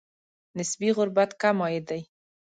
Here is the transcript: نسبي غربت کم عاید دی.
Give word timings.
نسبي 0.57 0.89
غربت 0.97 1.29
کم 1.41 1.57
عاید 1.65 1.83
دی. 1.89 2.01